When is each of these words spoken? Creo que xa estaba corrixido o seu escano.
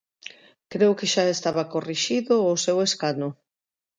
Creo 0.71 0.97
que 0.99 1.11
xa 1.13 1.23
estaba 1.29 1.69
corrixido 1.73 2.33
o 2.53 2.55
seu 2.65 2.77
escano. 2.87 3.29